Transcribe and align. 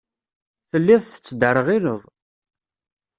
Telliḍ 0.69 1.01
tettderɣileḍ. 1.05 2.01